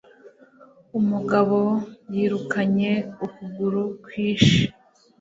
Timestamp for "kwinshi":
4.05-4.61